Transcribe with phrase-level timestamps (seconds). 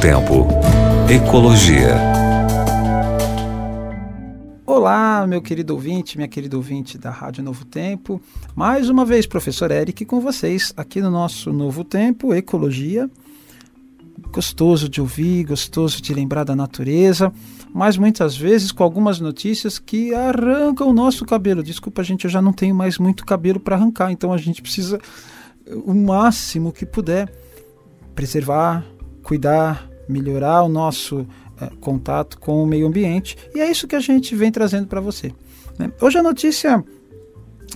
[0.00, 0.48] Tempo.
[1.10, 1.94] Ecologia.
[4.64, 8.18] Olá, meu querido ouvinte, minha querida ouvinte da Rádio Novo Tempo.
[8.56, 13.10] Mais uma vez, professor Eric com vocês aqui no nosso Novo Tempo, Ecologia.
[14.32, 17.30] Gostoso de ouvir, gostoso de lembrar da natureza,
[17.70, 21.62] mas muitas vezes com algumas notícias que arrancam o nosso cabelo.
[21.62, 24.98] Desculpa, gente, eu já não tenho mais muito cabelo para arrancar, então a gente precisa
[25.84, 27.30] o máximo que puder
[28.14, 28.82] preservar,
[29.22, 31.26] cuidar, melhorar o nosso
[31.60, 33.36] é, contato com o meio ambiente.
[33.54, 35.32] E é isso que a gente vem trazendo para você.
[35.78, 35.90] Né?
[36.00, 36.84] Hoje a notícia,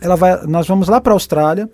[0.00, 1.68] ela vai, nós vamos lá para a Austrália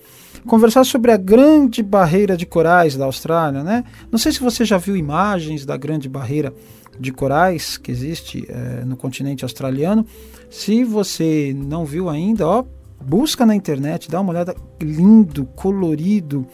[0.47, 3.85] conversar sobre a grande barreira de corais da Austrália, né?
[4.11, 6.55] Não sei se você já viu imagens da grande barreira
[6.99, 10.07] de corais que existe é, no continente australiano.
[10.51, 12.65] Se você não viu ainda, ó,
[13.01, 16.47] busca na internet, dá uma olhada, lindo, colorido,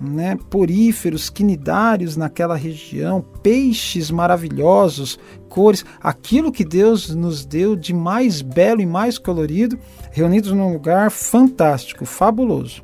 [0.00, 8.42] né, poríferos, quinidários naquela região, peixes maravilhosos, cores, aquilo que Deus nos deu de mais
[8.42, 9.78] belo e mais colorido,
[10.12, 12.82] reunidos num lugar fantástico, fabuloso.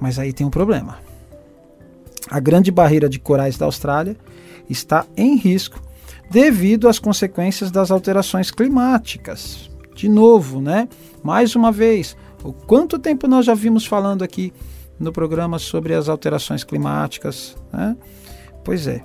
[0.00, 0.98] Mas aí tem um problema.
[2.28, 4.16] A grande barreira de corais da Austrália
[4.68, 5.80] está em risco
[6.30, 9.70] devido às consequências das alterações climáticas.
[9.94, 10.88] De novo, né?
[11.22, 14.52] Mais uma vez, o quanto tempo nós já vimos falando aqui
[14.98, 17.56] no programa sobre as alterações climáticas?
[17.72, 17.96] Né?
[18.64, 19.02] Pois é,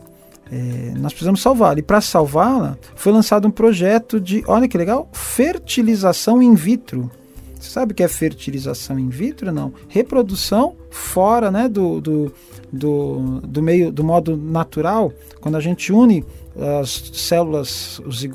[0.52, 1.80] é, nós precisamos salvá-la.
[1.80, 7.10] E para salvá-la, foi lançado um projeto de, olha que legal, fertilização in vitro.
[7.60, 9.52] Você sabe o que é fertilização in vitro?
[9.52, 9.72] Não.
[9.88, 12.34] Reprodução fora né, do, do,
[12.72, 16.24] do, do meio, do modo natural, quando a gente une
[16.56, 18.28] as células, os,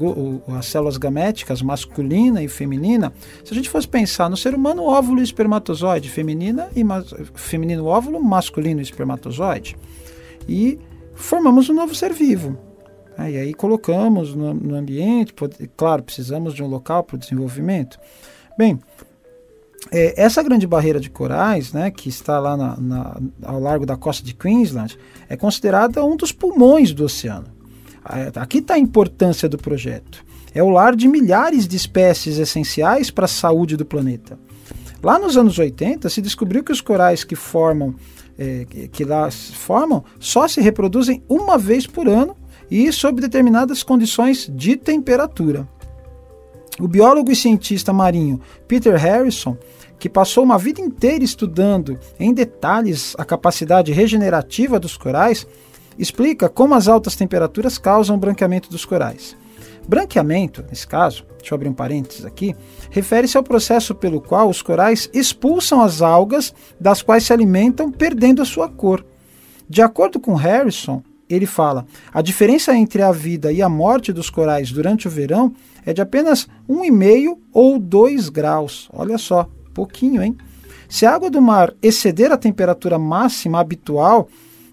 [0.57, 3.13] as células gaméticas masculina e feminina,
[3.45, 6.83] se a gente fosse pensar no ser humano, óvulo e espermatozoide, feminina e
[7.35, 9.77] feminino óvulo, masculino e espermatozoide,
[10.49, 10.79] e
[11.15, 12.59] formamos um novo ser vivo.
[13.19, 17.19] É, e aí colocamos no, no ambiente, pode, claro, precisamos de um local para o
[17.19, 17.99] desenvolvimento.
[18.59, 18.79] Bem,
[19.91, 23.97] é, essa grande barreira de corais, né, que está lá na, na, ao largo da
[23.97, 24.99] costa de Queensland,
[25.29, 27.47] é considerada um dos pulmões do oceano.
[28.37, 30.25] Aqui está a importância do projeto.
[30.55, 34.39] É o lar de milhares de espécies essenciais para a saúde do planeta.
[35.03, 37.95] Lá nos anos 80 se descobriu que os corais que formam,
[38.39, 42.37] é, que lá formam, só se reproduzem uma vez por ano
[42.71, 45.69] e sob determinadas condições de temperatura.
[46.79, 49.57] O biólogo e cientista marinho Peter Harrison,
[49.99, 55.47] que passou uma vida inteira estudando em detalhes a capacidade regenerativa dos corais,
[55.99, 59.35] explica como as altas temperaturas causam branqueamento dos corais.
[59.89, 62.55] Branqueamento, nesse caso, deixa eu abrir um parênteses aqui,
[62.91, 68.43] refere-se ao processo pelo qual os corais expulsam as algas das quais se alimentam, perdendo
[68.43, 69.07] a sua cor.
[69.69, 74.31] De acordo com Harrison, ele fala: a diferença entre a vida e a morte dos
[74.31, 75.53] corais durante o verão
[75.85, 78.89] é de apenas 1,5 ou 2 graus.
[78.93, 80.37] Olha só, pouquinho, hein?
[80.89, 84.29] Se a água do mar exceder a temperatura máxima habitual,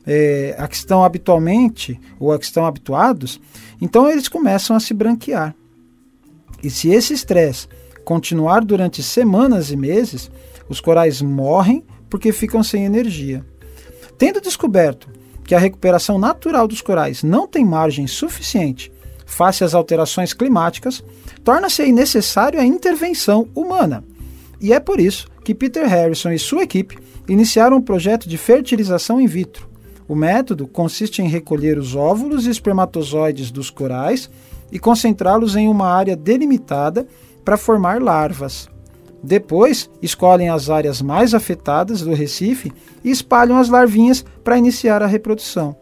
[0.06, 3.40] é, a que estão habitualmente ou a que estão habituados,
[3.82, 5.56] então eles começam a se branquear.
[6.62, 7.68] E se esse estresse
[8.06, 10.30] continuar durante semanas e meses,
[10.70, 13.44] os corais morrem porque ficam sem energia.
[14.18, 15.10] Tendo descoberto
[15.46, 18.92] que a recuperação natural dos corais não tem margem suficiente
[19.26, 21.04] face às alterações climáticas,
[21.44, 24.04] torna-se aí necessária a intervenção humana.
[24.62, 29.20] E é por isso que Peter Harrison e sua equipe iniciaram um projeto de fertilização
[29.20, 29.68] in vitro,
[30.08, 34.30] o método consiste em recolher os óvulos e espermatozoides dos corais
[34.72, 37.08] e concentrá-los em uma área delimitada
[37.44, 38.70] para formar larvas.
[39.24, 42.74] Depois, escolhem as áreas mais afetadas do recife
[43.04, 45.76] e espalham as larvinhas para iniciar a reprodução.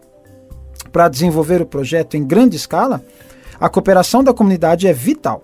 [0.91, 3.03] Para desenvolver o projeto em grande escala,
[3.59, 5.43] a cooperação da comunidade é vital.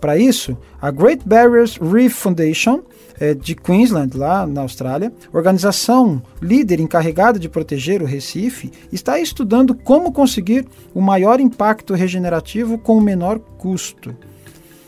[0.00, 2.82] Para isso, a Great Barriers Reef Foundation
[3.18, 9.74] é, de Queensland, lá na Austrália, organização líder encarregada de proteger o Recife, está estudando
[9.74, 14.14] como conseguir o maior impacto regenerativo com o menor custo.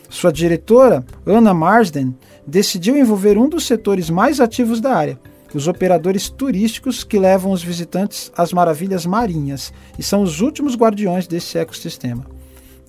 [0.09, 2.15] Sua diretora, Anna Marsden,
[2.45, 5.19] decidiu envolver um dos setores mais ativos da área,
[5.53, 11.27] os operadores turísticos que levam os visitantes às maravilhas marinhas e são os últimos guardiões
[11.27, 12.25] desse ecossistema.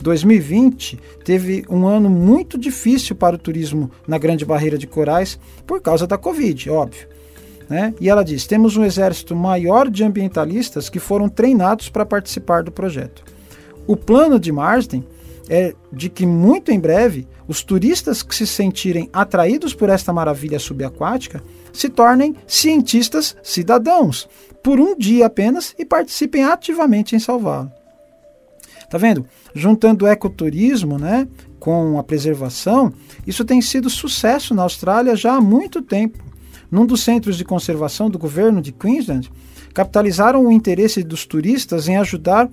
[0.00, 5.80] 2020 teve um ano muito difícil para o turismo na Grande Barreira de Corais por
[5.80, 7.06] causa da Covid, óbvio.
[7.68, 7.94] Né?
[8.00, 12.72] E ela diz: temos um exército maior de ambientalistas que foram treinados para participar do
[12.72, 13.22] projeto.
[13.86, 15.04] O plano de Marsden
[15.50, 20.60] é de que muito em breve os turistas que se sentirem atraídos por esta maravilha
[20.60, 21.42] subaquática
[21.72, 24.28] se tornem cientistas cidadãos
[24.62, 27.72] por um dia apenas e participem ativamente em salvá-lo.
[28.88, 29.26] Tá vendo?
[29.52, 31.26] Juntando o ecoturismo, né,
[31.58, 32.92] com a preservação,
[33.26, 36.22] isso tem sido sucesso na Austrália já há muito tempo.
[36.70, 39.30] Num dos centros de conservação do governo de Queensland,
[39.74, 42.48] capitalizaram o interesse dos turistas em ajudar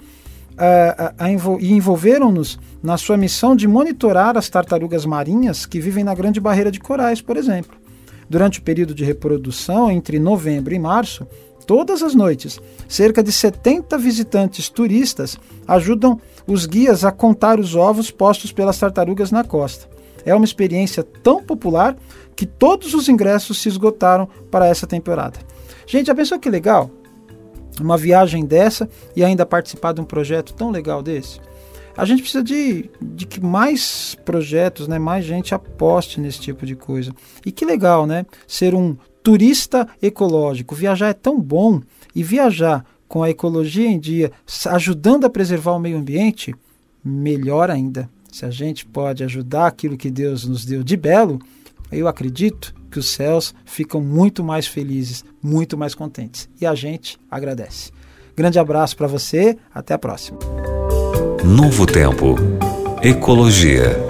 [0.57, 6.04] uh, a, envol e envolveram-nos na sua missão de monitorar as tartarugas marinhas que vivem
[6.04, 7.77] na Grande Barreira de Corais, por exemplo.
[8.30, 11.25] Durante o período de reprodução, entre novembro e março,
[11.65, 15.38] todas as noites, cerca de 70 visitantes turistas
[15.68, 19.88] ajudam os guias a contar os ovos postos pelas tartarugas na costa.
[20.25, 21.95] É uma experiência tão popular
[22.36, 25.39] que todos os ingressos se esgotaram para essa temporada.
[25.86, 26.92] Gente, já pensou que legal?
[27.81, 31.39] Uma viagem dessa e ainda participar de um projeto tão legal desse?
[31.97, 36.75] A gente precisa de, de que mais projetos, né, mais gente aposte nesse tipo de
[36.75, 37.12] coisa.
[37.44, 38.24] E que legal, né?
[38.47, 40.75] Ser um turista ecológico.
[40.75, 41.81] Viajar é tão bom
[42.13, 44.31] e viajar com a ecologia em dia,
[44.68, 46.53] ajudando a preservar o meio ambiente,
[47.03, 48.07] melhor ainda.
[48.31, 51.39] Se a gente pode ajudar aquilo que Deus nos deu de belo,
[51.91, 56.50] eu acredito que os céus ficam muito mais felizes, muito mais contentes.
[56.60, 57.92] E a gente agradece.
[58.36, 60.40] Grande abraço para você, até a próxima.
[61.44, 62.36] Novo Tempo.
[63.04, 64.06] Ecologia.